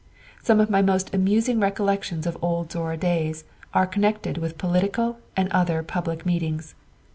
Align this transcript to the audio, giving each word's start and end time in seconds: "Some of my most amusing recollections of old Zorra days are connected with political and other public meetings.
"Some 0.41 0.59
of 0.59 0.71
my 0.71 0.81
most 0.81 1.13
amusing 1.13 1.59
recollections 1.59 2.25
of 2.25 2.35
old 2.41 2.71
Zorra 2.71 2.97
days 2.97 3.43
are 3.71 3.85
connected 3.85 4.39
with 4.39 4.57
political 4.57 5.19
and 5.37 5.47
other 5.51 5.83
public 5.83 6.25
meetings. 6.25 6.73